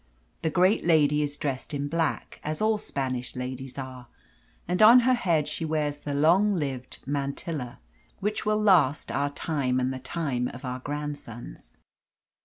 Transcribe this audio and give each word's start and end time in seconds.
The 0.41 0.49
great 0.49 0.83
lady 0.83 1.21
is 1.21 1.37
dressed 1.37 1.75
in 1.75 1.87
black, 1.87 2.39
as 2.43 2.59
all 2.59 2.79
Spanish 2.79 3.35
ladies 3.35 3.77
are, 3.77 4.07
and 4.67 4.81
on 4.81 5.01
her 5.01 5.13
head 5.13 5.47
she 5.47 5.63
wears 5.63 5.99
the 5.99 6.15
long 6.15 6.55
lived 6.55 6.97
mantilla, 7.05 7.77
which 8.19 8.43
will 8.43 8.59
last 8.59 9.11
our 9.11 9.29
time 9.29 9.79
and 9.79 9.93
the 9.93 9.99
time 9.99 10.47
of 10.47 10.65
our 10.65 10.79
grandsons. 10.79 11.73